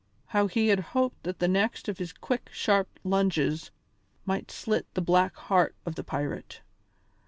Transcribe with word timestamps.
How 0.29 0.47
he 0.47 0.69
had 0.69 0.79
hoped 0.97 1.21
that 1.25 1.37
the 1.37 1.47
next 1.47 1.87
of 1.87 1.99
his 1.99 2.11
quick, 2.11 2.49
sharp 2.51 2.89
lunges 3.03 3.69
might 4.25 4.49
slit 4.49 4.91
the 4.95 4.99
black 5.01 5.35
heart 5.35 5.75
of 5.85 5.93
the 5.93 6.03
pirate! 6.03 6.61